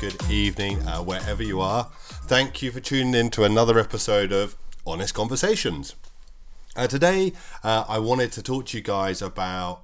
[0.00, 1.88] good evening, uh, wherever you are.
[2.26, 4.56] Thank you for tuning in to another episode of
[4.86, 5.96] Honest Conversations.
[6.76, 7.32] Uh, today,
[7.64, 9.82] uh, I wanted to talk to you guys about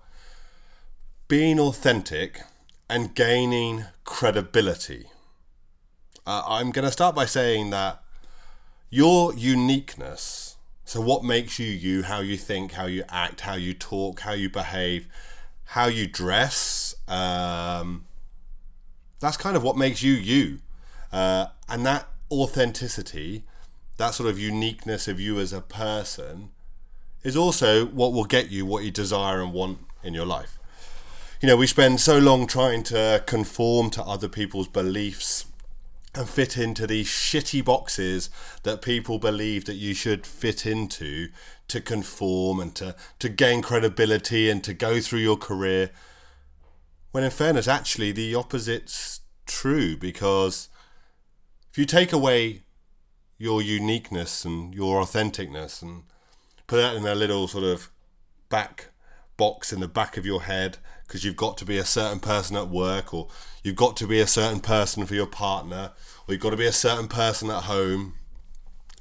[1.26, 2.42] being authentic
[2.88, 5.06] and gaining credibility.
[6.24, 8.00] Uh, I'm going to start by saying that
[8.90, 10.54] your uniqueness,
[10.84, 14.32] so what makes you you, how you think, how you act, how you talk, how
[14.32, 15.08] you behave,
[15.64, 18.04] how you dress, um,
[19.24, 20.58] that's kind of what makes you you.
[21.12, 23.44] Uh, and that authenticity,
[23.96, 26.50] that sort of uniqueness of you as a person,
[27.22, 30.58] is also what will get you what you desire and want in your life.
[31.40, 35.46] You know, we spend so long trying to conform to other people's beliefs
[36.14, 38.30] and fit into these shitty boxes
[38.62, 41.28] that people believe that you should fit into
[41.68, 45.90] to conform and to, to gain credibility and to go through your career.
[47.14, 50.68] When in fairness, actually, the opposite's true because
[51.70, 52.64] if you take away
[53.38, 56.02] your uniqueness and your authenticness and
[56.66, 57.92] put that in a little sort of
[58.48, 58.86] back
[59.36, 62.56] box in the back of your head because you've got to be a certain person
[62.56, 63.28] at work or
[63.62, 65.92] you've got to be a certain person for your partner
[66.26, 68.14] or you've got to be a certain person at home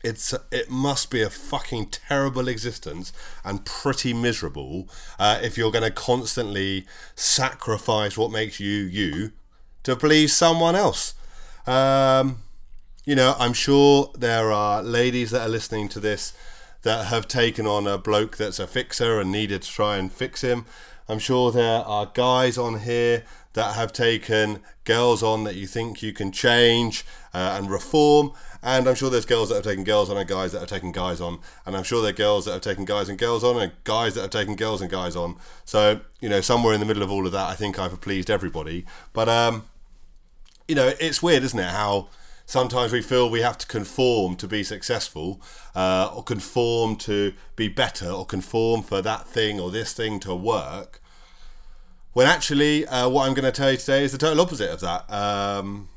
[0.04, 4.88] it's it must be a fucking terrible existence and pretty miserable
[5.18, 9.32] uh, if you're going to constantly sacrifice what makes you you
[9.84, 11.14] to please someone else
[11.66, 12.40] um,
[13.06, 16.34] you know i'm sure there are ladies that are listening to this
[16.84, 20.42] that have taken on a bloke that's a fixer and needed to try and fix
[20.42, 20.66] him.
[21.08, 23.23] I'm sure there are guys on here
[23.54, 28.32] that have taken girls on that you think you can change uh, and reform.
[28.62, 30.92] And I'm sure there's girls that have taken girls on and guys that have taken
[30.92, 31.39] guys on.
[31.66, 34.16] And I'm sure there are girls that have taken guys and girls on and guys
[34.16, 35.36] that have taken girls and guys on.
[35.66, 38.30] So, you know, somewhere in the middle of all of that, I think I've pleased
[38.30, 38.86] everybody.
[39.11, 39.66] But, um,
[40.67, 41.70] you know, it's weird, isn't it?
[41.70, 42.08] How
[42.45, 45.42] sometimes we feel we have to conform to be successful
[45.76, 50.33] uh, or conform to be better or conform for that thing or this thing to
[50.33, 51.02] work
[52.14, 54.80] when actually uh, what i'm going to tell you today is the total opposite of
[54.80, 55.12] that.
[55.12, 55.90] Um,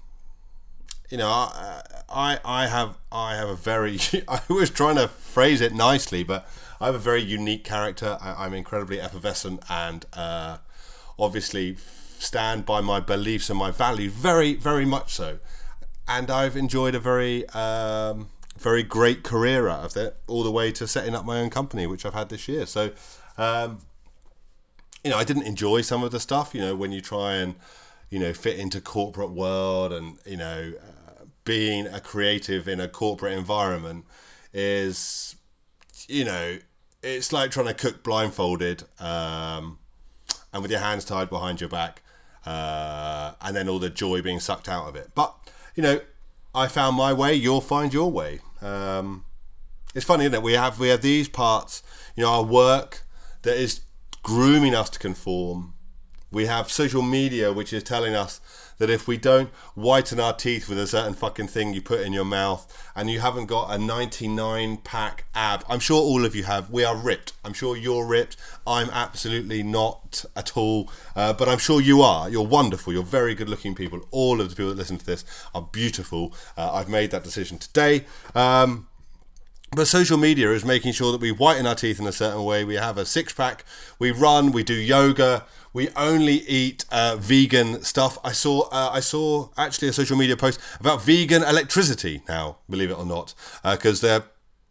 [1.11, 5.61] you know I, I, I have i have a very i was trying to phrase
[5.61, 6.49] it nicely but
[6.81, 8.19] i have a very unique character.
[8.21, 10.59] I, am incredibly effervescent and uh,
[11.19, 11.77] obviously
[12.19, 15.39] stand by my beliefs and my values very very much so.
[16.09, 18.29] And I've enjoyed a very um,
[18.59, 21.87] very great career out of it, all the way to setting up my own company,
[21.87, 22.67] which I've had this year.
[22.67, 22.93] So,
[23.37, 23.79] um,
[25.07, 26.55] you know, I didn't enjoy some of the stuff.
[26.55, 27.55] You know, when you try and
[28.11, 32.89] you know fit into corporate world and you know uh, being a creative in a
[32.89, 34.05] corporate environment
[34.53, 35.35] is
[36.07, 36.59] you know
[37.03, 39.79] it's like trying to cook blindfolded um,
[40.53, 42.03] and with your hands tied behind your back
[42.45, 45.35] uh, and then all the joy being sucked out of it but
[45.77, 46.01] you know,
[46.55, 47.35] I found my way.
[47.35, 48.41] You'll find your way.
[48.63, 49.25] Um,
[49.95, 50.43] it's funny, isn't it?
[50.43, 51.83] We have we have these parts.
[52.17, 53.03] You know, our work
[53.43, 53.83] that is
[54.27, 55.73] grooming us to conform.
[56.33, 58.41] We have social media, which is telling us
[58.79, 62.13] that if we don't whiten our teeth with a certain fucking thing you put in
[62.13, 62.67] your mouth
[62.97, 66.71] and you haven't got a 99 pack ab, I'm sure all of you have.
[66.71, 67.35] We are ripped.
[67.45, 68.37] I'm sure you're ripped.
[68.67, 70.91] I'm absolutely not at all.
[71.15, 72.29] Uh, but I'm sure you are.
[72.29, 72.93] You're wonderful.
[72.93, 74.09] You're very good looking people.
[74.11, 76.35] All of the people that listen to this are beautiful.
[76.57, 78.07] Uh, I've made that decision today.
[78.35, 78.89] Um,
[79.77, 82.65] but social media is making sure that we whiten our teeth in a certain way.
[82.65, 83.63] We have a six pack.
[83.99, 84.51] We run.
[84.51, 85.45] We do yoga.
[85.75, 88.17] We only eat uh, vegan stuff.
[88.25, 92.91] I saw uh, I saw actually a social media post about vegan electricity now, believe
[92.91, 94.21] it or not, because uh,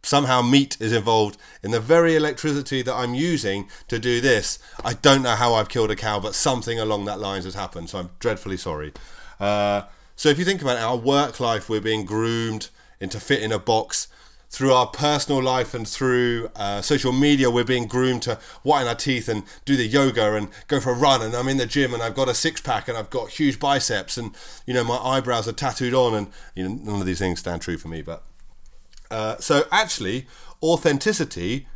[0.02, 4.58] somehow meat is involved in the very electricity that I'm using to do this.
[4.84, 7.90] I don't know how I've killed a cow, but something along that lines has happened.
[7.90, 8.92] So I'm dreadfully sorry.
[9.38, 9.82] Uh,
[10.16, 13.52] so if you think about it, our work life, we're being groomed into fit in
[13.52, 14.08] a box
[14.48, 18.94] through our personal life and through uh, social media, we're being groomed to whiten our
[18.94, 21.22] teeth and do the yoga and go for a run.
[21.22, 23.58] And I'm in the gym and I've got a six pack and I've got huge
[23.58, 24.34] biceps and
[24.66, 27.62] you know my eyebrows are tattooed on and you know none of these things stand
[27.62, 28.02] true for me.
[28.02, 28.22] But
[29.10, 30.26] uh, so actually,
[30.62, 31.66] authenticity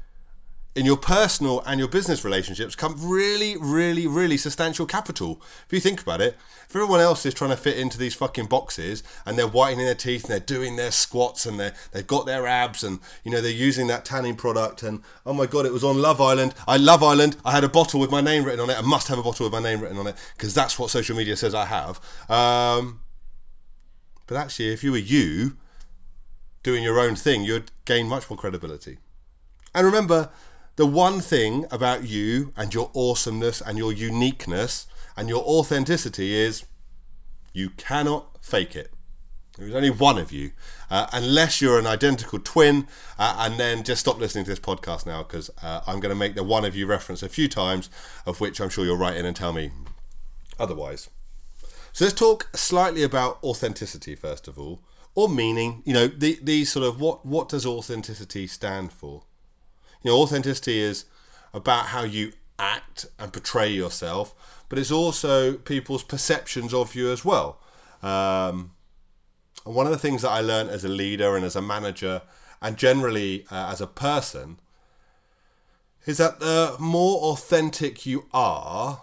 [0.77, 5.43] in your personal and your business relationships come really, really, really substantial capital.
[5.67, 6.37] If you think about it,
[6.69, 9.97] if everyone else is trying to fit into these fucking boxes and they're whitening their
[9.97, 13.41] teeth and they're doing their squats and they they've got their abs and you know
[13.41, 16.55] they're using that tanning product and oh my god, it was on Love Island.
[16.69, 17.37] I love Island.
[17.45, 18.79] I had a bottle with my name written on it.
[18.79, 21.17] I must have a bottle with my name written on it because that's what social
[21.17, 22.01] media says I have.
[22.31, 23.01] Um,
[24.29, 25.57] but actually, if you were you
[26.63, 28.99] doing your own thing, you'd gain much more credibility.
[29.75, 30.31] And remember,
[30.81, 36.65] the one thing about you and your awesomeness and your uniqueness and your authenticity is
[37.53, 38.91] You cannot fake it.
[39.59, 40.53] There's only one of you,
[40.89, 42.87] uh, unless you're an identical twin.
[43.19, 46.19] Uh, and then just stop listening to this podcast now because uh, I'm going to
[46.19, 47.91] make the one of you reference a few times,
[48.25, 49.73] of which I'm sure you'll write in and tell me
[50.59, 51.11] otherwise.
[51.93, 54.81] So let's talk slightly about authenticity first of all,
[55.15, 55.83] or meaning.
[55.85, 59.25] You know, the, these sort of what what does authenticity stand for?
[60.03, 61.05] You know, authenticity is
[61.53, 64.35] about how you act and portray yourself,
[64.69, 67.59] but it's also people's perceptions of you as well.
[68.03, 68.73] Um,
[69.67, 72.23] and one of the things that I learned as a leader and as a manager,
[72.63, 74.59] and generally uh, as a person,
[76.07, 79.03] is that the more authentic you are,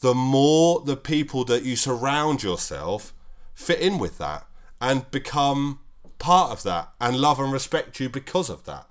[0.00, 3.14] the more the people that you surround yourself
[3.54, 4.46] fit in with that
[4.80, 5.80] and become
[6.18, 8.89] part of that and love and respect you because of that.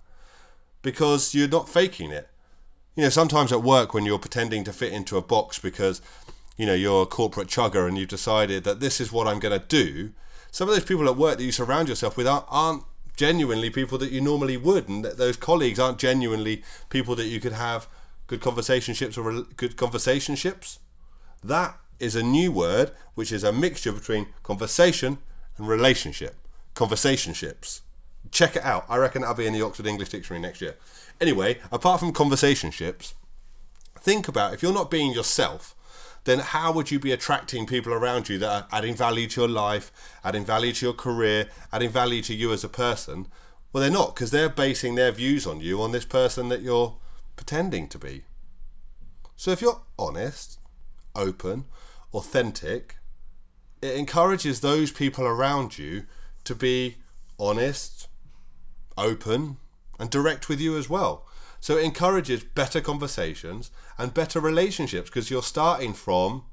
[0.82, 2.30] Because you're not faking it.
[2.96, 6.02] You know, sometimes at work when you're pretending to fit into a box because,
[6.58, 9.58] you know, you're a corporate chugger and you've decided that this is what I'm going
[9.58, 10.12] to do,
[10.52, 12.84] some of those people at work that you surround yourself with aren't, aren't
[13.16, 17.54] genuinely people that you normally would, and those colleagues aren't genuinely people that you could
[17.54, 17.88] have
[18.28, 20.80] good conversationships or good conversationships.
[21.44, 25.20] That is a new word which is a mixture between conversation
[25.58, 26.36] and relationship.
[26.76, 27.82] Conversationships.
[28.32, 28.86] Check it out.
[28.90, 30.76] I reckon that'll be in the Oxford English Dictionary next year.
[31.20, 33.14] Anyway, apart from conversationships,
[34.00, 35.76] think about if you're not being yourself,
[36.26, 39.50] then how would you be attracting people around you that are adding value to your
[39.50, 39.92] life,
[40.24, 43.28] adding value to your career, adding value to you as a person?
[43.72, 46.98] Well, they're not because they're basing their views on you on this person that you're
[47.36, 48.24] pretending to be.
[49.36, 50.60] So if you're honest,
[51.16, 51.66] open,
[52.14, 52.98] authentic,
[53.82, 56.04] it encourages those people around you
[56.44, 56.98] to be
[57.40, 58.09] honest,
[59.00, 59.58] open,
[60.00, 61.26] and direct with you as well.
[61.60, 66.44] So it encourages better conversations and better relationships because you're starting from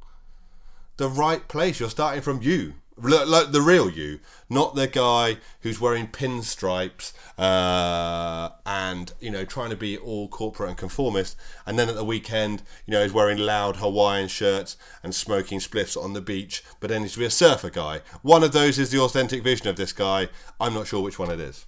[0.96, 1.78] the right place.
[1.78, 4.18] You're starting from you, like the real you,
[4.50, 10.70] not the guy who's wearing pinstripes uh, and you know trying to be all corporate
[10.70, 15.14] and conformist, and then at the weekend, you know, he's wearing loud Hawaiian shirts and
[15.14, 18.00] smoking spliffs on the beach, but then he's to be a surfer guy.
[18.22, 20.30] One of those is the authentic vision of this guy.
[20.58, 21.66] I'm not sure which one it is.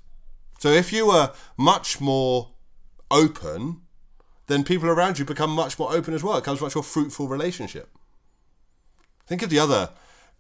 [0.59, 2.51] So if you were much more
[3.11, 3.83] open,
[4.49, 6.37] then people around you become much more open as well.
[6.37, 7.89] It becomes much more fruitful relationship.
[9.27, 9.91] Think of the other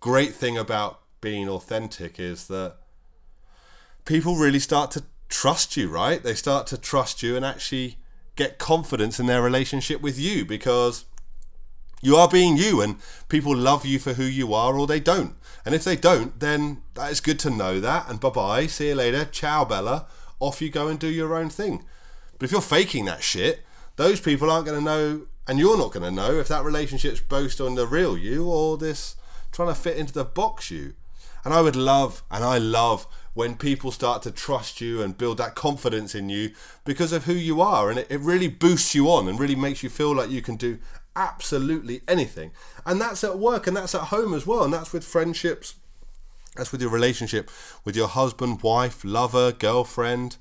[0.00, 2.76] great thing about being authentic is that
[4.04, 6.22] people really start to trust you, right?
[6.22, 7.98] They start to trust you and actually
[8.34, 11.04] get confidence in their relationship with you because
[12.00, 12.96] you are being you and
[13.28, 15.34] people love you for who you are or they don't.
[15.64, 18.08] And if they don't, then that is good to know that.
[18.08, 20.06] And bye bye, see you later, ciao Bella,
[20.40, 21.84] off you go and do your own thing.
[22.38, 23.64] But if you're faking that shit,
[23.96, 27.20] those people aren't going to know, and you're not going to know if that relationship's
[27.20, 29.16] based on the real you or this
[29.50, 30.94] trying to fit into the box you.
[31.44, 35.38] And I would love, and I love when people start to trust you and build
[35.38, 36.50] that confidence in you
[36.84, 37.90] because of who you are.
[37.90, 40.56] And it, it really boosts you on and really makes you feel like you can
[40.56, 40.78] do
[41.18, 42.52] absolutely anything.
[42.86, 44.64] And that's at work and that's at home as well.
[44.64, 45.74] And that's with friendships.
[46.56, 47.50] That's with your relationship
[47.84, 50.38] with your husband, wife, lover, girlfriend,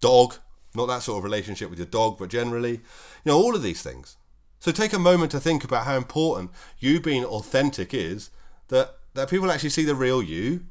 [0.00, 0.36] dog,
[0.74, 2.80] not that sort of relationship with your dog, but generally, you
[3.26, 4.16] know, all of these things.
[4.58, 8.30] So take a moment to think about how important you being authentic is
[8.68, 10.66] that, that people actually see the real you,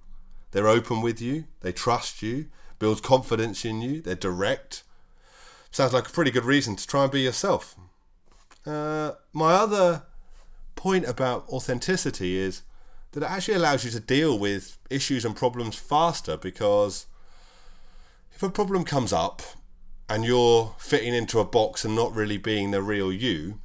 [0.51, 2.47] they're open with you, they trust you,
[2.79, 4.83] builds confidence in you, they're direct.
[5.71, 7.75] Sounds like a pretty good reason to try and be yourself.
[8.65, 10.03] Uh, my other
[10.75, 12.63] point about authenticity is
[13.11, 17.05] that it actually allows you to deal with issues and problems faster because
[18.33, 19.41] if a problem comes up
[20.09, 23.59] and you're fitting into a box and not really being the real you,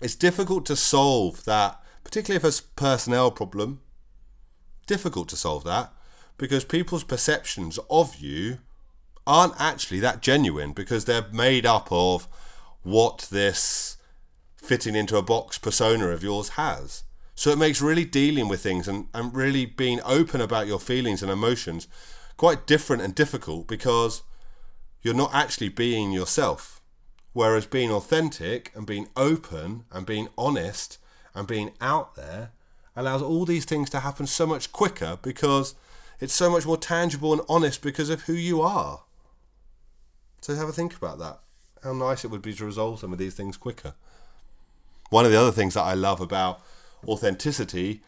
[0.00, 3.80] it's difficult to solve that, particularly if it's a personnel problem.
[4.86, 5.92] Difficult to solve that
[6.36, 8.58] because people's perceptions of you
[9.26, 12.28] aren't actually that genuine because they're made up of
[12.82, 13.96] what this
[14.64, 17.04] fitting into a box persona of yours has.
[17.34, 21.22] So it makes really dealing with things and, and really being open about your feelings
[21.22, 21.86] and emotions
[22.36, 24.22] quite different and difficult because
[25.02, 26.80] you're not actually being yourself.
[27.32, 30.98] Whereas being authentic and being open and being honest
[31.34, 32.52] and being out there
[32.96, 35.74] allows all these things to happen so much quicker because
[36.20, 39.02] it's so much more tangible and honest because of who you are.
[40.40, 41.40] So have a think about that.
[41.82, 43.94] How nice it would be to resolve some of these things quicker.
[45.14, 46.60] One of the other things that I love about
[47.06, 48.02] authenticity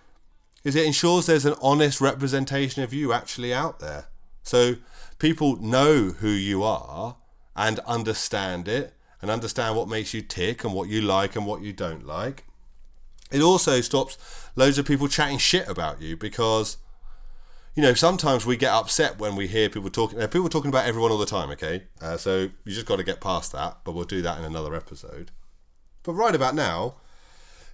[0.64, 4.06] is it ensures there's an honest representation of you actually out there.
[4.42, 4.78] So
[5.20, 7.14] people know who you are
[7.54, 11.62] and understand it and understand what makes you tick and what you like and what
[11.62, 12.42] you don't like.
[13.30, 14.18] It also stops
[14.56, 16.76] loads of people chatting shit about you because
[17.76, 20.20] you know, sometimes we get upset when we hear people talking.
[20.20, 21.50] Uh, people talking about everyone all the time.
[21.50, 23.76] Okay, uh, so you just got to get past that.
[23.84, 25.30] But we'll do that in another episode.
[26.06, 26.94] But right about now,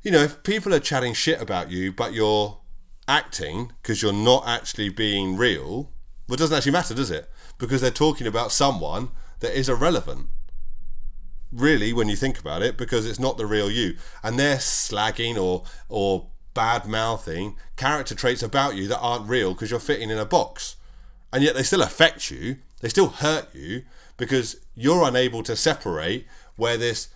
[0.02, 2.56] you know, if people are chatting shit about you, but you're
[3.06, 5.90] acting because you're not actually being real,
[6.26, 7.30] well, it doesn't actually matter, does it?
[7.58, 9.10] Because they're talking about someone
[9.40, 10.28] that is irrelevant.
[11.52, 15.36] Really, when you think about it, because it's not the real you, and they're slagging
[15.36, 20.18] or or bad mouthing character traits about you that aren't real because you're fitting in
[20.18, 20.76] a box.
[21.34, 23.82] And yet they still affect you, they still hurt you
[24.16, 27.08] because you're unable to separate where this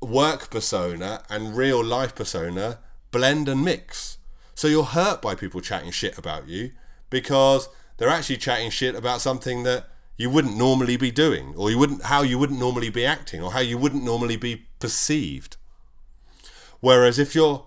[0.00, 2.78] work persona and real life persona
[3.10, 4.18] blend and mix.
[4.54, 6.72] So you're hurt by people chatting shit about you
[7.08, 11.78] because they're actually chatting shit about something that you wouldn't normally be doing or you
[11.78, 15.56] wouldn't how you wouldn't normally be acting or how you wouldn't normally be perceived.
[16.80, 17.66] Whereas if you're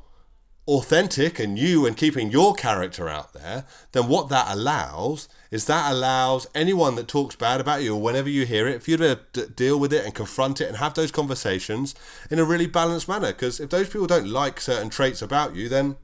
[0.68, 5.92] authentic and you and keeping your character out there, then what that allows is that
[5.92, 9.20] allows anyone that talks bad about you or whenever you hear it, for you to
[9.34, 11.94] d- deal with it and confront it and have those conversations
[12.32, 13.28] in a really balanced manner.
[13.28, 15.98] Because if those people don't like certain traits about you, then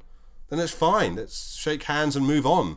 [0.49, 1.15] then it's fine.
[1.15, 2.67] Let's shake hands and move on.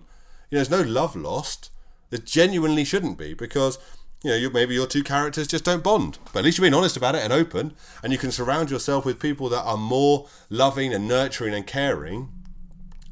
[0.49, 1.71] You know, there's no love lost.
[2.09, 3.79] There genuinely shouldn't be because
[4.25, 6.17] you know, you, maybe your two characters just don't bond.
[6.33, 9.05] But at least you're being honest about it and open, and you can surround yourself
[9.05, 12.31] with people that are more loving and nurturing and caring,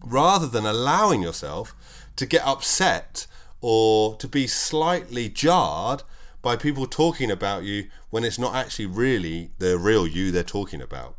[0.03, 1.75] rather than allowing yourself
[2.17, 3.27] to get upset
[3.61, 6.03] or to be slightly jarred
[6.43, 10.81] by people talking about you when it's not actually really the real you they're talking
[10.81, 11.17] about.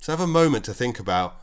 [0.00, 1.40] So have a moment to think about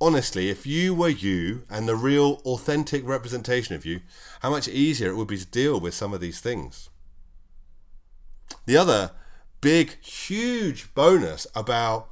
[0.00, 4.00] honestly, if you were you and the real authentic representation of you,
[4.40, 6.88] how much easier it would be to deal with some of these things.
[8.66, 9.12] The other
[9.60, 12.08] big, huge bonus about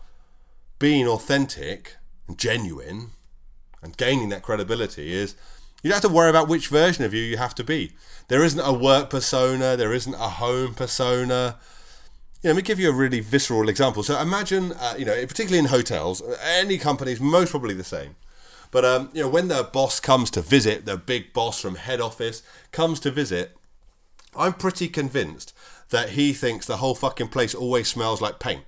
[0.79, 1.97] being authentic
[2.27, 3.11] and genuine
[3.83, 5.37] and gaining that credibility is
[5.83, 7.93] you don't have to worry about which version of you you have to be.
[8.29, 11.59] There isn't a work persona, there isn't a home persona,
[12.43, 14.03] you know, let me give you a really visceral example.
[14.03, 18.17] So imagine, uh, you know, particularly in hotels, any company is most probably the same.
[18.71, 22.01] But um, you know, when the boss comes to visit, the big boss from head
[22.01, 22.43] office
[22.73, 23.57] comes to visit,
[24.37, 25.55] I'm pretty convinced
[25.91, 28.65] that he thinks the whole fucking place always smells like paint.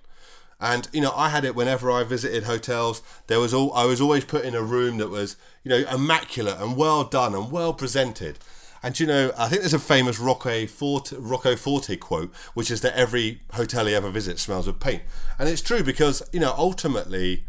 [0.60, 3.02] And you know, I had it whenever I visited hotels.
[3.28, 6.58] There was all I was always put in a room that was, you know, immaculate
[6.58, 8.38] and well done and well presented.
[8.82, 12.80] And you know, I think there's a famous Rocco Forte, Rocco Forte quote, which is
[12.82, 15.02] that every hotel he ever visits smells of paint.
[15.38, 17.44] And it's true because, you know, ultimately,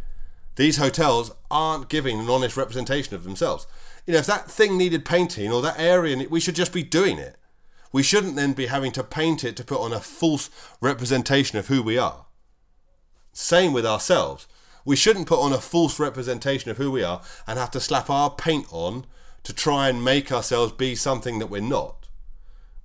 [0.55, 3.67] these hotels aren't giving an honest representation of themselves.
[4.05, 7.17] You know, if that thing needed painting or that area, we should just be doing
[7.17, 7.37] it.
[7.91, 10.49] We shouldn't then be having to paint it to put on a false
[10.81, 12.25] representation of who we are.
[13.33, 14.47] Same with ourselves.
[14.85, 18.09] We shouldn't put on a false representation of who we are and have to slap
[18.09, 19.05] our paint on
[19.43, 22.07] to try and make ourselves be something that we're not.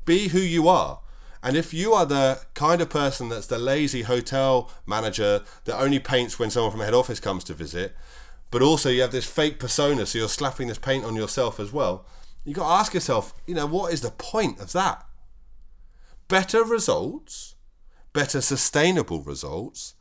[0.05, 1.01] Be who you are.
[1.43, 5.99] And if you are the kind of person that's the lazy hotel manager that only
[5.99, 7.95] paints when someone from head office comes to visit,
[8.51, 11.73] but also you have this fake persona, so you're slapping this paint on yourself as
[11.73, 12.07] well,
[12.45, 15.05] you've got to ask yourself, you know, what is the point of that?
[16.29, 17.57] Better results,
[18.13, 19.94] better sustainable results,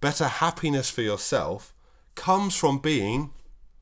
[0.00, 1.74] better happiness for yourself
[2.14, 3.30] comes from being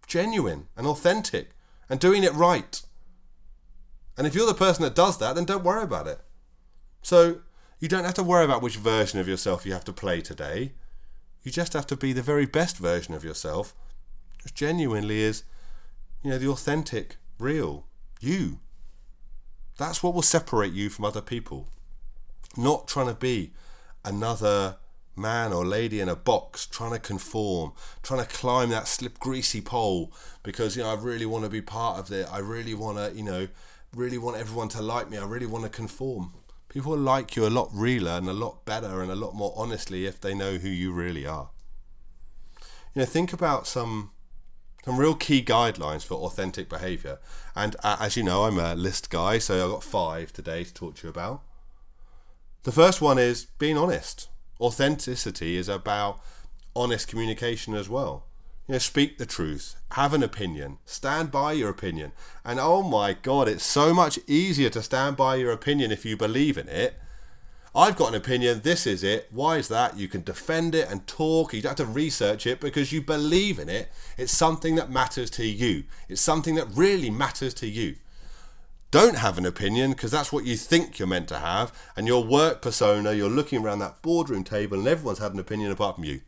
[0.07, 1.51] genuine and authentic
[1.89, 2.83] and doing it right.
[4.17, 6.21] And if you're the person that does that, then don't worry about it.
[7.03, 7.41] So
[7.79, 10.73] you don't have to worry about which version of yourself you have to play today.
[11.43, 13.75] You just have to be the very best version of yourself,
[14.43, 15.45] which genuinely is,
[16.23, 17.87] you know, the authentic, real
[18.21, 18.59] you.
[19.77, 21.69] That's what will separate you from other people.
[22.57, 23.53] Not trying to be
[24.05, 24.79] another
[25.19, 27.73] man or lady in a box trying to conform,
[28.03, 31.61] trying to climb that slip greasy pole because you know I really want to be
[31.61, 32.27] part of it.
[32.33, 33.49] I really want to, you know,
[33.95, 35.19] really want everyone to like me.
[35.19, 36.33] I really want to conform.
[36.69, 40.07] People like you a lot realer and a lot better and a lot more honestly
[40.07, 41.51] if they know who you really are.
[42.95, 44.13] You know, think about some
[44.85, 47.19] some real key guidelines for authentic behavior.
[47.55, 50.73] And uh, as you know, I'm a list guy, so I've got five today to
[50.73, 51.43] talk to you about.
[52.63, 54.29] The first one is being honest
[54.61, 56.21] authenticity is about
[56.75, 58.25] honest communication as well.
[58.67, 62.13] You know, speak the truth, have an opinion, stand by your opinion.
[62.45, 66.17] And oh my God, it's so much easier to stand by your opinion if you
[66.17, 66.99] believe in it.
[67.75, 69.29] I've got an opinion, this is it.
[69.31, 69.97] Why is that?
[69.97, 71.55] You can defend it and talk.
[71.55, 73.91] You don't have to research it because you believe in it.
[74.17, 75.85] It's something that matters to you.
[76.09, 77.97] It's something that really matters to you
[78.91, 82.25] don't have an opinion because that's what you think you're meant to have, and your
[82.25, 86.05] work persona, you're looking around that boardroom table and everyone's had an opinion apart from
[86.05, 86.21] you.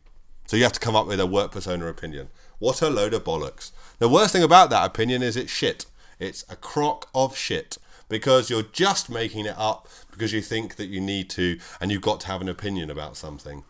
[0.45, 2.29] So you have to come up with a work persona opinion.
[2.59, 3.71] What a load of bollocks.
[3.99, 5.85] The worst thing about that opinion is it's shit.
[6.19, 7.77] It's a crock of shit
[8.09, 12.01] because you're just making it up because you think that you need to and you've
[12.01, 13.63] got to have an opinion about something.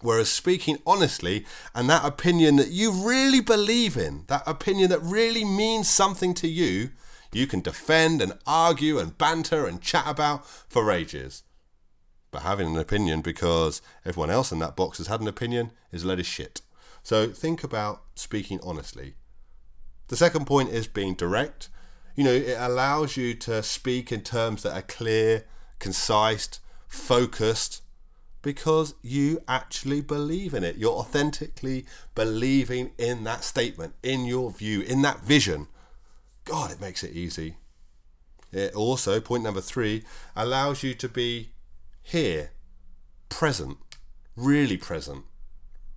[0.00, 1.44] Whereas speaking honestly
[1.74, 6.48] and that opinion that you really believe in, that opinion that really means something to
[6.48, 6.90] you,
[7.36, 11.42] you can defend and argue and banter and chat about for ages.
[12.30, 16.02] But having an opinion because everyone else in that box has had an opinion is
[16.02, 16.62] a load of shit.
[17.02, 19.14] So think about speaking honestly.
[20.08, 21.68] The second point is being direct.
[22.14, 25.44] You know, it allows you to speak in terms that are clear,
[25.78, 27.82] concise, focused,
[28.40, 30.76] because you actually believe in it.
[30.76, 35.66] You're authentically believing in that statement, in your view, in that vision.
[36.46, 37.56] God, it makes it easy.
[38.52, 41.50] It also, point number three, allows you to be
[42.02, 42.52] here,
[43.28, 43.76] present,
[44.36, 45.24] really present.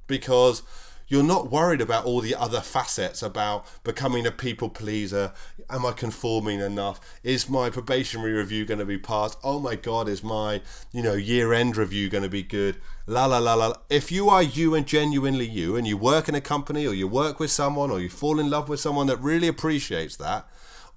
[0.08, 0.64] Because
[1.10, 5.34] you're not worried about all the other facets about becoming a people pleaser.
[5.68, 7.02] Am I conforming enough?
[7.24, 9.40] Is my probationary review going to be passed?
[9.44, 10.62] Oh my God, is my
[10.92, 12.78] you know year end review going to be good?
[13.08, 13.74] La la la la.
[13.90, 17.08] If you are you and genuinely you, and you work in a company or you
[17.08, 20.48] work with someone or you fall in love with someone that really appreciates that,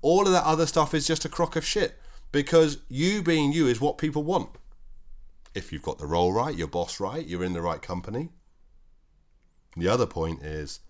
[0.02, 1.98] all of that other stuff is just a crock of shit
[2.32, 4.50] because you being you is what people want.
[5.54, 8.30] If you've got the role right, your boss right, you're in the right company
[9.76, 10.80] the other point is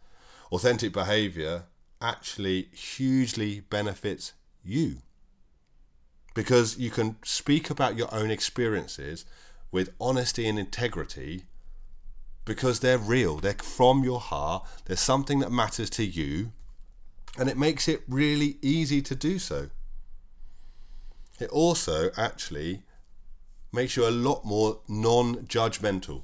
[0.50, 1.64] authentic behavior
[2.00, 4.32] actually hugely benefits
[4.64, 4.98] you
[6.34, 9.24] because you can speak about your own experiences
[9.70, 11.44] with honesty and integrity
[12.44, 16.52] because they're real, they're from your heart, there's something that matters to you,
[17.38, 19.70] and it makes it really easy to do so.
[21.38, 22.82] It also actually
[23.72, 26.22] makes you a lot more non judgmental.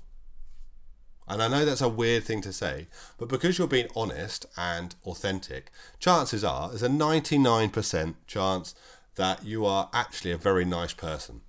[1.28, 2.86] And I know that's a weird thing to say,
[3.18, 8.74] but because you're being honest and authentic, chances are there's a 99% chance
[9.16, 11.42] that you are actually a very nice person.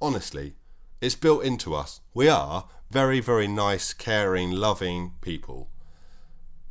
[0.00, 0.54] Honestly,
[1.00, 2.00] it's built into us.
[2.12, 5.68] We are very, very nice, caring, loving people.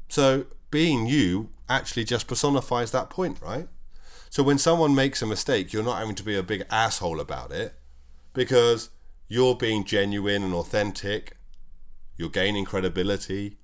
[0.09, 3.67] So being you actually just personifies that point, right?
[4.29, 7.51] So when someone makes a mistake, you're not having to be a big asshole about
[7.51, 7.73] it
[8.33, 8.89] because
[9.27, 11.36] you're being genuine and authentic
[12.17, 13.57] you're gaining credibility.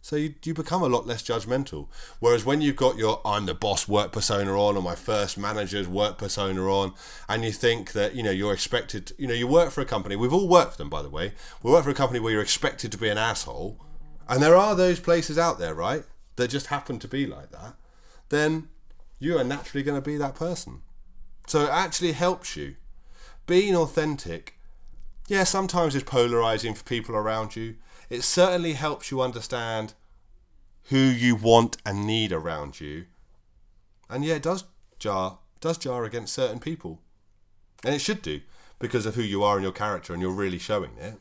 [0.00, 1.88] So you, you become a lot less judgmental.
[2.20, 5.88] Whereas when you've got your I'm the boss work persona on or my first manager's
[5.88, 6.94] work persona on,
[7.28, 9.84] and you think that, you know, you're expected, to, you know, you work for a
[9.84, 11.32] company, we've all worked for them, by the way.
[11.62, 13.80] We work for a company where you're expected to be an asshole.
[14.28, 16.04] And there are those places out there, right,
[16.36, 17.74] that just happen to be like that.
[18.28, 18.68] Then
[19.18, 20.82] you are naturally going to be that person.
[21.46, 22.76] So it actually helps you.
[23.46, 24.55] Being authentic,
[25.28, 27.76] yeah, sometimes it's polarizing for people around you
[28.08, 29.94] it certainly helps you understand
[30.84, 33.06] who you want and need around you.
[34.08, 34.64] And yeah, it does
[34.98, 37.00] jar does jar against certain people.
[37.84, 38.40] And it should do
[38.78, 41.14] because of who you are and your character and you're really showing it.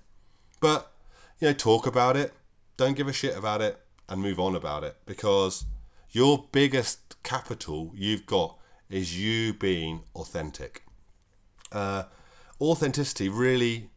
[0.60, 0.92] But
[1.40, 2.34] you know, talk about it,
[2.78, 5.66] don't give a shit about it and move on about it because
[6.12, 8.58] your biggest capital you've got
[8.90, 10.84] is you being authentic.
[11.72, 12.04] Uh,
[12.62, 13.90] authenticity really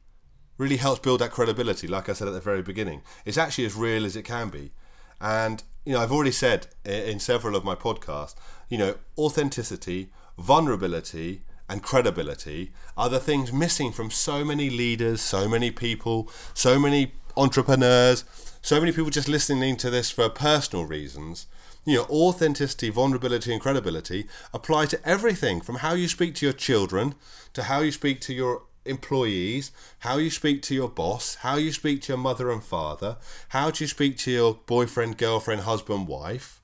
[0.59, 3.03] really helps build that credibility, like I said at the very beginning.
[3.25, 4.73] It's actually as real as it can be.
[5.21, 8.35] And, you know, I've already said in several of my podcasts,
[8.69, 15.49] you know, authenticity, vulnerability, and credibility are the things missing from so many leaders, so
[15.49, 18.25] many people, so many entrepreneurs,
[18.63, 21.47] so many people just listening to this for personal reasons.
[21.85, 26.53] You know, authenticity, vulnerability, and credibility apply to everything from how you speak to your
[26.53, 27.15] children
[27.55, 29.71] to how you speak to your employees,
[30.01, 33.19] how you speak to your boss, how you speak to your mother and father,
[33.51, 36.61] how do you speak to your boyfriend, girlfriend, husband, wife.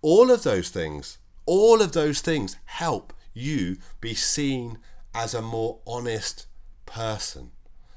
[0.00, 4.78] All of those things, all of those things help you be seen
[5.14, 6.46] as a more honest
[6.86, 7.52] person,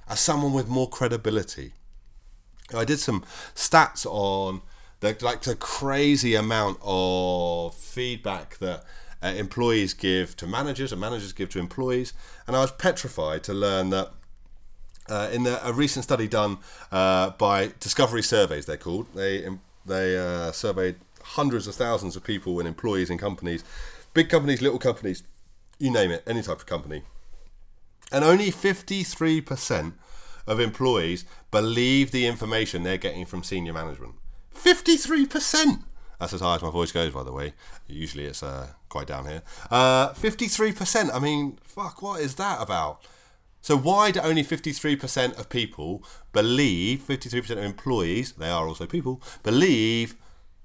[0.08, 1.74] as someone with more credibility.
[2.74, 4.62] I did some stats on
[5.00, 8.84] the like the crazy amount of feedback that
[9.26, 12.14] uh, employees give to managers and managers give to employees.
[12.46, 14.12] And I was petrified to learn that
[15.10, 16.60] uh, in the, a recent study done
[16.92, 19.48] uh, by Discovery Surveys, they're called, they,
[19.86, 23.64] they uh, surveyed hundreds of thousands of people and employees in companies,
[24.14, 25.24] big companies, little companies,
[25.80, 27.02] you name it, any type of company.
[28.12, 29.94] And only 53%
[30.46, 34.14] of employees believe the information they're getting from senior management.
[34.54, 35.84] 53%!
[36.20, 37.54] That's as high as my voice goes, by the way.
[37.88, 39.42] Usually it's uh, quite down here.
[39.70, 41.14] Uh, 53%.
[41.14, 43.02] I mean, fuck, what is that about?
[43.60, 49.22] So why do only 53% of people believe, 53% of employees, they are also people,
[49.44, 50.16] believe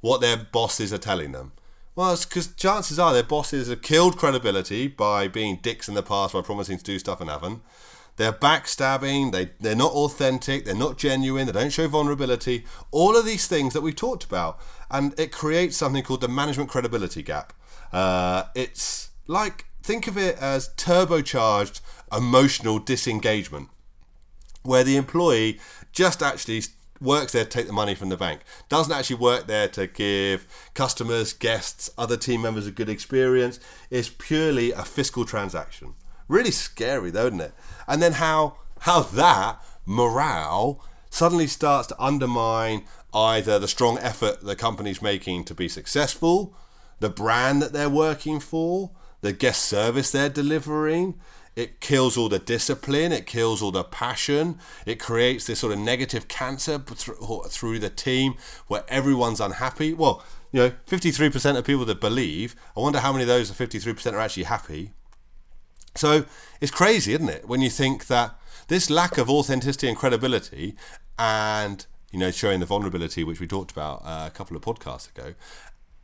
[0.00, 1.50] what their bosses are telling them?
[1.96, 6.02] Well, it's because chances are their bosses have killed credibility by being dicks in the
[6.02, 7.62] past by promising to do stuff and haven't.
[8.14, 12.64] They're backstabbing, they, they're not authentic, they're not genuine, they don't show vulnerability.
[12.92, 14.60] All of these things that we've talked about.
[14.88, 17.54] And it creates something called the management credibility gap.
[17.92, 21.80] Uh, it's like, think of it as turbocharged
[22.12, 23.68] emotional disengagement,
[24.62, 25.60] where the employee
[25.92, 26.62] just actually
[27.00, 28.40] works there to take the money from the bank.
[28.68, 33.58] Doesn't actually work there to give customers, guests, other team members a good experience.
[33.90, 35.94] It's purely a fiscal transaction.
[36.28, 37.54] Really scary though, isn't it?
[37.88, 44.54] And then how how that morale suddenly starts to undermine either the strong effort the
[44.54, 46.54] company's making to be successful,
[47.00, 51.18] the brand that they're working for, the guest service they're delivering,
[51.56, 55.78] it kills all the discipline, it kills all the passion, it creates this sort of
[55.78, 58.34] negative cancer through the team
[58.68, 59.92] where everyone's unhappy.
[59.92, 64.12] Well, you know, 53% of people that believe, I wonder how many of those 53%
[64.12, 64.92] are actually happy.
[65.96, 66.24] So
[66.60, 70.76] it's crazy, isn't it, when you think that this lack of authenticity and credibility
[71.18, 75.08] and you know showing the vulnerability which we talked about uh, a couple of podcasts
[75.10, 75.34] ago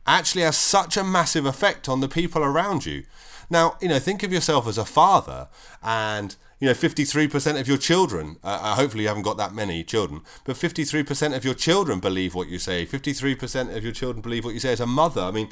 [0.07, 3.03] actually has such a massive effect on the people around you
[3.49, 5.47] now, you know, think of yourself as a father
[5.81, 9.83] and you know, 53% of your children, uh, uh, hopefully you haven't got that many
[9.83, 12.83] children, but 53% of your children believe what you say.
[12.83, 15.21] 53% of your children believe what you say as a mother.
[15.21, 15.49] I mean,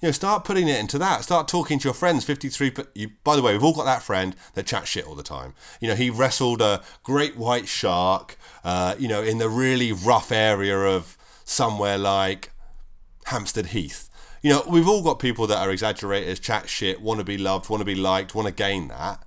[0.00, 1.24] you know, start putting it into that.
[1.24, 2.24] Start talking to your friends.
[2.24, 5.22] 53, you, by the way, we've all got that friend that chats shit all the
[5.22, 5.52] time.
[5.78, 10.32] You know, he wrestled a great white shark, uh, you know, in the really rough
[10.32, 12.50] area of somewhere like
[13.26, 14.10] Hampstead Heath
[14.46, 17.68] you know, we've all got people that are exaggerators, chat shit, want to be loved,
[17.68, 19.20] want to be liked, want to gain that.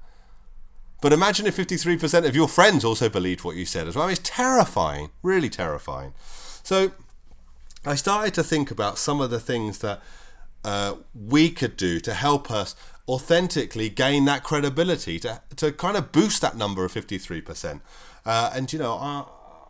[1.02, 4.04] But imagine if 53% of your friends also believed what you said as well.
[4.04, 6.14] I mean, it's terrifying, really terrifying.
[6.64, 6.92] So
[7.86, 10.02] I started to think about some of the things that
[10.64, 12.76] uh, we could do to help us
[13.08, 17.82] authentically gain that credibility, to, to kind of boost that number of 53%.
[18.26, 19.26] Uh, and, you know, I,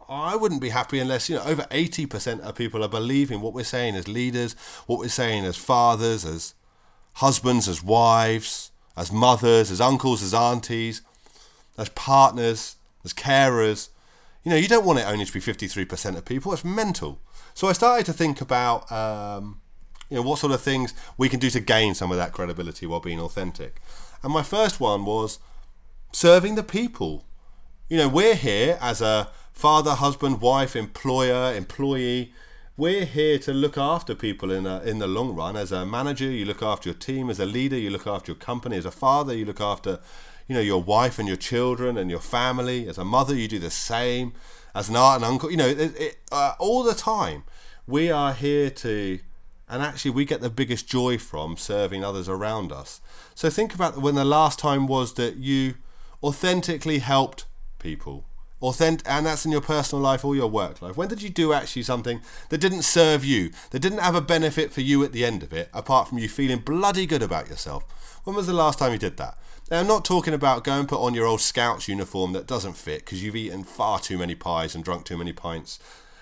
[0.10, 3.54] I wouldn't be happy unless you know over eighty percent of people are believing what
[3.54, 4.54] we're saying as leaders,
[4.88, 6.56] what we're saying as fathers, as
[7.14, 11.04] husbands, as wives, as mothers, as uncles, as aunties,
[11.78, 13.90] as partners, as carers.
[14.44, 16.52] You know, you don't want it only to be fifty three percent of people.
[16.54, 17.20] It's mental.
[17.54, 18.92] So I started to think about.
[18.92, 19.62] Um,
[20.10, 22.88] you know what sort of things we can do to gain some of that credibility
[22.88, 23.80] while being authentic.
[24.24, 25.38] And my first one was
[26.12, 27.26] serving the people.
[27.90, 32.32] You know, we're here as a father, husband, wife, employer, employee.
[32.78, 35.58] We're here to look after people in a, in the long run.
[35.58, 37.30] As a manager, you look after your team.
[37.30, 38.78] As a leader, you look after your company.
[38.78, 40.00] As a father, you look after,
[40.48, 42.88] you know, your wife and your children and your family.
[42.88, 44.32] As a mother, you do the same.
[44.74, 47.44] As an aunt and uncle, you know, it, it, uh, all the time,
[47.86, 49.20] we are here to,
[49.68, 53.02] and actually, we get the biggest joy from serving others around us.
[53.36, 55.74] So think about when the last time was that you
[56.24, 57.46] authentically helped
[57.78, 58.29] people
[58.62, 60.98] authentic and that's in your personal life or your work life.
[60.98, 64.72] When did you do actually something that didn't serve you that didn't have a benefit
[64.74, 67.84] for you at the end of it apart from you feeling bloody good about yourself?
[68.24, 69.38] When was the last time you did that?
[69.72, 72.76] Now i'm not talking about go and put on your old scouts uniform that doesn't
[72.76, 75.80] fit because you've eaten far too many pies and drunk too many pints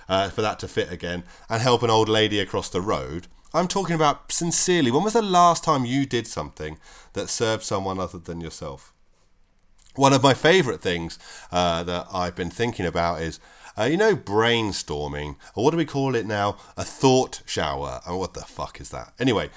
[0.09, 3.27] uh, for that to fit again and help an old lady across the road.
[3.53, 6.77] I'm talking about sincerely when was the last time you did something
[7.13, 8.93] that served someone other than yourself
[9.97, 11.19] one of my favourite things
[11.51, 13.39] uh, that I've been thinking about is,
[13.77, 16.57] uh, you know, brainstorming, or what do we call it now?
[16.77, 18.01] A thought shower.
[18.07, 19.13] Oh, what the fuck is that?
[19.19, 19.49] Anyway,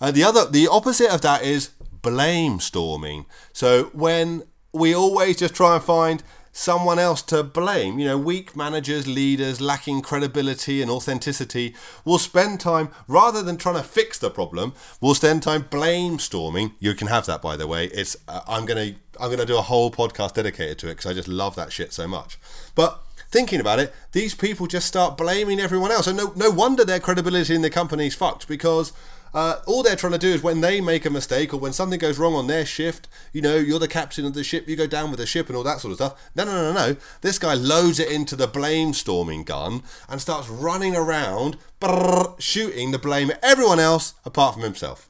[0.00, 1.70] uh, the other, the opposite of that is
[2.02, 3.26] blame storming.
[3.52, 4.42] So when
[4.72, 7.98] we always just try and find someone else to blame.
[7.98, 13.76] You know, weak managers, leaders lacking credibility and authenticity will spend time rather than trying
[13.76, 14.74] to fix the problem.
[15.00, 16.74] Will spend time blame storming.
[16.78, 17.86] You can have that, by the way.
[17.86, 21.14] It's uh, I'm gonna I'm gonna do a whole podcast dedicated to it because I
[21.14, 22.38] just love that shit so much.
[22.74, 26.84] But thinking about it, these people just start blaming everyone else, and no no wonder
[26.84, 28.92] their credibility in the company is fucked because
[29.34, 31.98] uh, all they're trying to do is when they make a mistake or when something
[31.98, 34.86] goes wrong on their shift, you know, you're the captain of the ship, you go
[34.86, 36.30] down with the ship and all that sort of stuff.
[36.34, 36.96] No, no, no, no.
[37.22, 42.90] This guy loads it into the blame storming gun and starts running around, brrr, shooting
[42.90, 45.08] the blame at everyone else apart from himself.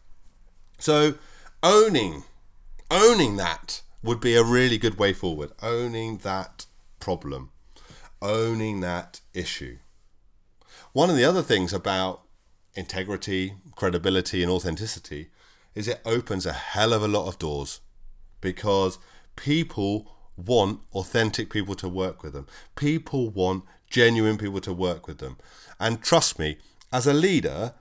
[0.78, 1.14] So,
[1.62, 2.24] owning,
[2.90, 5.50] owning that would be a really good way forward.
[5.62, 6.66] Owning that
[7.00, 7.50] problem,
[8.20, 9.78] owning that issue.
[10.92, 12.22] One of the other things about
[12.74, 15.30] integrity, credibility, and authenticity
[15.74, 17.80] is it opens a hell of a lot of doors
[18.40, 18.98] because
[19.36, 22.46] people want authentic people to work with them.
[22.76, 25.36] People want genuine people to work with them.
[25.78, 26.58] And trust me,
[26.92, 27.74] as a leader,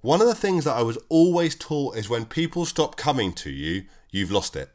[0.00, 3.50] one of the things that I was always taught is when people stop coming to
[3.50, 4.70] you, you've lost it.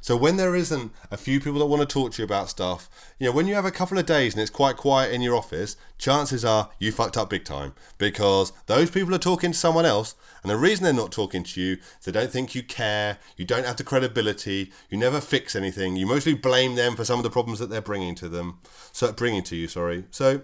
[0.00, 2.88] So when there isn't a few people that want to talk to you about stuff,
[3.18, 5.34] you know, when you have a couple of days and it's quite quiet in your
[5.34, 9.86] office, chances are you fucked up big time because those people are talking to someone
[9.86, 13.18] else, and the reason they're not talking to you is they don't think you care,
[13.36, 17.18] you don't have the credibility, you never fix anything, you mostly blame them for some
[17.18, 18.58] of the problems that they're bringing to them,
[18.92, 20.04] so bringing to you, sorry.
[20.10, 20.42] So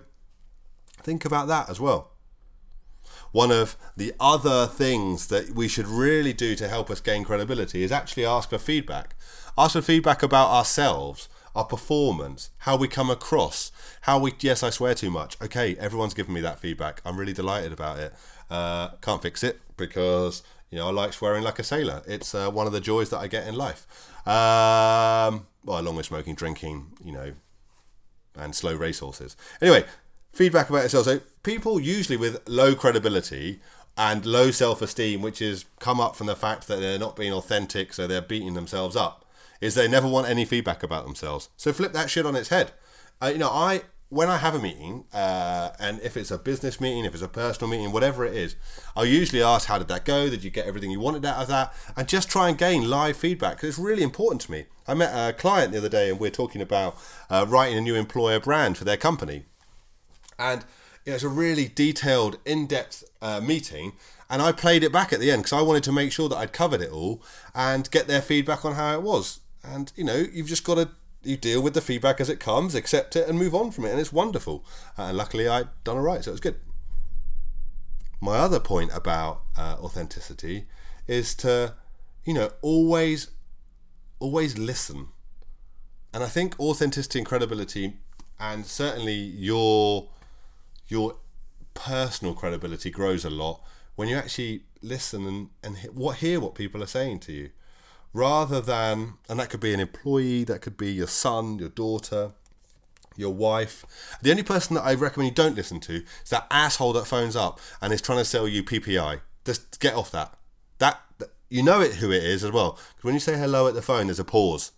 [1.02, 2.11] think about that as well
[3.32, 7.82] one of the other things that we should really do to help us gain credibility
[7.82, 9.16] is actually ask for feedback.
[9.56, 14.32] Ask for feedback about ourselves, our performance, how we come across, how we.
[14.40, 15.36] Yes, I swear too much.
[15.42, 17.00] Okay, everyone's given me that feedback.
[17.04, 18.14] I'm really delighted about it.
[18.50, 22.02] Uh, can't fix it because you know I like swearing like a sailor.
[22.06, 23.86] It's uh, one of the joys that I get in life.
[24.26, 27.32] Um, well, along with smoking, drinking, you know,
[28.36, 29.36] and slow racehorses.
[29.60, 29.84] Anyway,
[30.32, 31.04] feedback about yourself.
[31.04, 33.60] So people usually with low credibility
[33.96, 37.92] and low self-esteem, which has come up from the fact that they're not being authentic,
[37.92, 39.24] so they're beating themselves up,
[39.60, 41.50] is they never want any feedback about themselves.
[41.56, 42.72] So flip that shit on its head.
[43.20, 46.82] Uh, you know, I when I have a meeting, uh, and if it's a business
[46.82, 48.56] meeting, if it's a personal meeting, whatever it is,
[48.94, 50.28] I'll usually ask, "How did that go?
[50.28, 53.16] Did you get everything you wanted out of that?" And just try and gain live
[53.16, 54.66] feedback because it's really important to me.
[54.86, 56.98] I met a client the other day, and we are talking about
[57.30, 59.46] uh, writing a new employer brand for their company
[60.38, 60.64] and
[61.04, 63.92] it was a really detailed, in-depth uh, meeting.
[64.30, 66.36] And I played it back at the end because I wanted to make sure that
[66.36, 67.22] I'd covered it all
[67.54, 69.40] and get their feedback on how it was.
[69.62, 70.90] And you know, you've just got to
[71.24, 73.90] you deal with the feedback as it comes, accept it, and move on from it.
[73.90, 74.64] And it's wonderful.
[74.98, 76.56] Uh, and luckily, I'd done it right, so it was good.
[78.20, 80.66] My other point about uh, authenticity
[81.06, 81.74] is to,
[82.24, 83.28] you know, always,
[84.20, 85.08] always listen.
[86.14, 87.98] And I think authenticity and credibility,
[88.38, 90.08] and certainly your
[90.88, 91.16] your
[91.74, 93.60] personal credibility grows a lot
[93.94, 97.50] when you actually listen and, and what hear what people are saying to you.
[98.12, 102.32] Rather than and that could be an employee that could be your son your daughter
[103.16, 103.84] your wife.
[104.22, 107.36] The only person that i recommend you don't listen to is that asshole that phones
[107.36, 110.34] up and is trying to sell you ppi just get off that.
[110.78, 111.00] That
[111.48, 112.72] you know it who it is as well.
[112.72, 114.72] Because when you say hello at the phone there's a pause.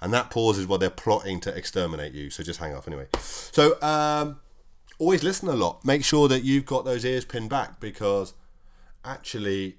[0.00, 2.28] And that pause is while they're plotting to exterminate you.
[2.28, 3.06] So just hang up anyway.
[3.18, 4.40] So um,
[4.98, 5.84] always listen a lot.
[5.84, 8.34] Make sure that you've got those ears pinned back because
[9.04, 9.76] actually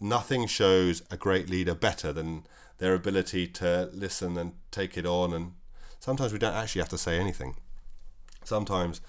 [0.00, 2.44] nothing shows a great leader better than
[2.78, 5.52] their ability to listen and take it on and
[5.98, 7.56] sometimes we don't actually have to say anything.
[8.44, 9.00] Sometimes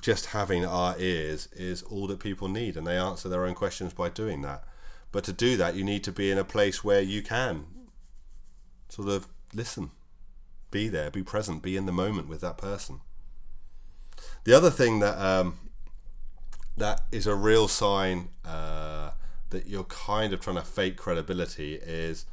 [0.00, 3.92] just having our ears is all that people need and they answer their own questions
[3.92, 4.64] by doing that.
[5.12, 7.66] But to do that you need to be in a place where you can
[8.88, 9.90] sort of listen.
[10.70, 13.00] Be there, be present, be in the moment with that person.
[14.44, 15.58] The other thing that um,
[16.76, 19.10] that is a real sign uh,
[19.50, 22.26] that you're kind of trying to fake credibility is.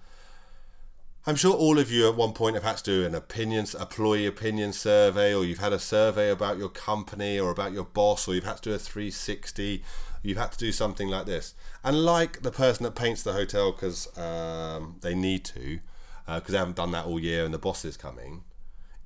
[1.28, 4.26] I'm sure all of you at one point have had to do an opinions employee
[4.26, 8.34] opinion survey, or you've had a survey about your company or about your boss, or
[8.34, 9.84] you've had to do a 360.
[10.24, 13.72] You've had to do something like this, and like the person that paints the hotel
[13.72, 15.80] because um, they need to,
[16.26, 18.44] because uh, they haven't done that all year, and the boss is coming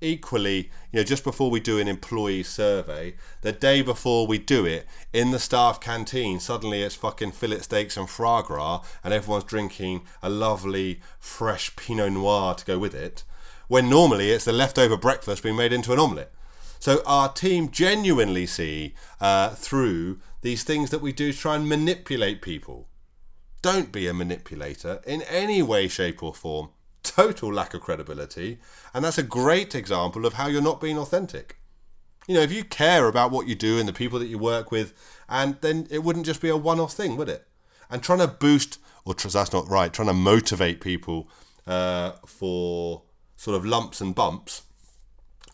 [0.06, 4.66] equally, you know, just before we do an employee survey, the day before we do
[4.66, 9.44] it, in the staff canteen, suddenly it's fucking fillet steaks and foie gras, and everyone's
[9.44, 13.24] drinking a lovely, fresh Pinot Noir to go with it,
[13.68, 16.32] when normally it's the leftover breakfast being made into an omelette.
[16.80, 21.68] So our team genuinely see uh, through these things that we do to try and
[21.68, 22.88] manipulate people.
[23.64, 26.70] Don't be a manipulator in any way, shape, or form
[27.06, 28.60] total lack of credibility.
[28.94, 31.58] And that's a great example of how you're not being authentic.
[32.28, 34.72] You know, if you care about what you do and the people that you work
[34.72, 34.94] with,
[35.30, 37.48] and then it wouldn't just be a one off thing, would it?
[37.90, 41.30] And trying to boost, or that's not right, trying to motivate people
[41.68, 43.04] uh, for
[43.36, 44.64] sort of lumps and bumps,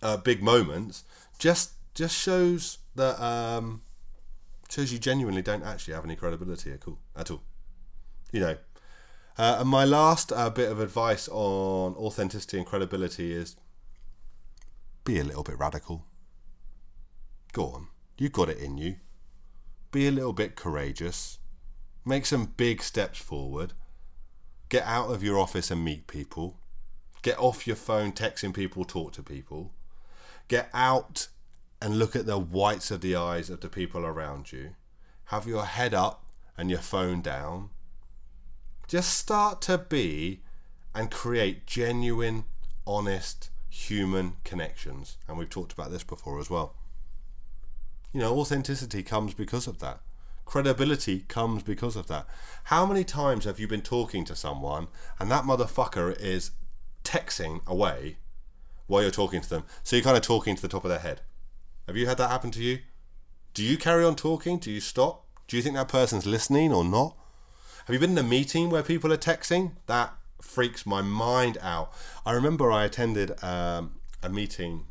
[0.01, 1.03] uh, big moments,
[1.37, 3.81] just just shows that um,
[4.69, 6.99] shows you genuinely don't actually have any credibility at all.
[7.15, 7.41] At all.
[8.31, 8.57] You know,
[9.37, 13.55] uh, and my last uh, bit of advice on authenticity and credibility is
[15.03, 16.05] be a little bit radical.
[17.53, 18.97] Go on, you've got it in you.
[19.91, 21.39] Be a little bit courageous.
[22.05, 23.73] Make some big steps forward.
[24.69, 26.57] Get out of your office and meet people.
[27.21, 29.73] Get off your phone texting people, talk to people.
[30.47, 31.27] Get out
[31.81, 34.75] and look at the whites of the eyes of the people around you.
[35.25, 36.25] Have your head up
[36.57, 37.69] and your phone down
[38.91, 40.41] just start to be
[40.93, 42.43] and create genuine,
[42.85, 45.17] honest human connections.
[45.29, 46.75] And we've talked about this before as well.
[48.11, 50.01] You know, authenticity comes because of that.
[50.43, 52.27] Credibility comes because of that.
[52.65, 54.89] How many times have you been talking to someone
[55.21, 56.51] and that motherfucker is
[57.05, 58.17] texting away
[58.87, 59.63] while you're talking to them?
[59.83, 61.21] So you're kind of talking to the top of their head.
[61.87, 62.79] Have you had that happen to you?
[63.53, 64.57] Do you carry on talking?
[64.57, 65.27] Do you stop?
[65.47, 67.15] Do you think that person's listening or not?
[67.85, 69.71] Have you been in a meeting where people are texting?
[69.87, 71.91] That freaks my mind out.
[72.25, 74.85] I remember I attended um, a meeting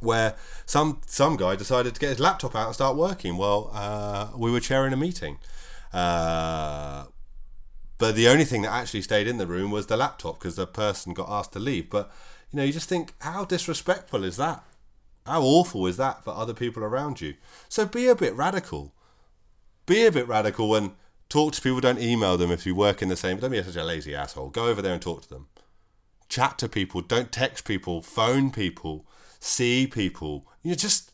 [0.00, 4.28] where some some guy decided to get his laptop out and start working while uh,
[4.36, 5.38] we were chairing a meeting.
[5.92, 7.04] Uh,
[7.98, 10.66] but the only thing that actually stayed in the room was the laptop because the
[10.66, 11.90] person got asked to leave.
[11.90, 12.10] But
[12.50, 14.62] you know, you just think, how disrespectful is that?
[15.24, 17.34] How awful is that for other people around you?
[17.68, 18.92] So be a bit radical.
[19.86, 20.92] Be a bit radical and
[21.28, 21.80] talk to people.
[21.80, 23.38] Don't email them if you work in the same.
[23.38, 24.50] Don't be such a lazy asshole.
[24.50, 25.48] Go over there and talk to them.
[26.28, 27.00] Chat to people.
[27.00, 28.02] Don't text people.
[28.02, 29.06] Phone people
[29.38, 30.46] see people.
[30.62, 31.12] You know, just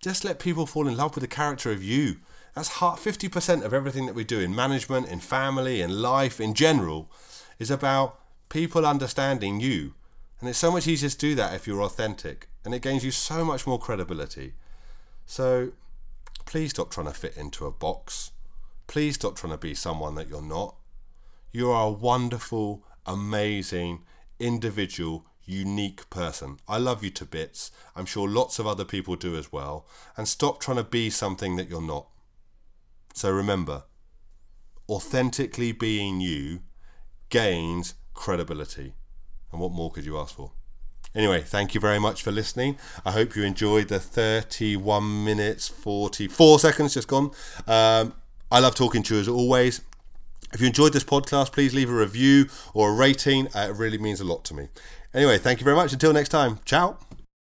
[0.00, 2.16] just let people fall in love with the character of you.
[2.54, 6.54] That's fifty percent of everything that we do in management, in family, in life, in
[6.54, 7.10] general,
[7.58, 9.94] is about people understanding you.
[10.40, 13.10] And it's so much easier to do that if you're authentic, and it gains you
[13.10, 14.54] so much more credibility.
[15.24, 15.72] So
[16.44, 18.32] please stop trying to fit into a box.
[18.86, 20.76] Please stop trying to be someone that you're not.
[21.52, 24.04] You are a wonderful, amazing
[24.38, 26.58] individual unique person.
[26.68, 27.70] I love you to bits.
[27.96, 29.86] I'm sure lots of other people do as well.
[30.16, 32.06] And stop trying to be something that you're not.
[33.14, 33.84] So remember,
[34.88, 36.60] authentically being you
[37.28, 38.94] gains credibility.
[39.50, 40.52] And what more could you ask for?
[41.14, 42.78] Anyway, thank you very much for listening.
[43.04, 47.32] I hope you enjoyed the 31 minutes 44 seconds just gone.
[47.66, 48.14] Um,
[48.52, 49.80] I love talking to you as always.
[50.52, 53.46] If you enjoyed this podcast, please leave a review or a rating.
[53.56, 54.68] Uh, it really means a lot to me.
[55.14, 55.94] Anyway, thank you very much.
[55.94, 56.98] Until next time, ciao.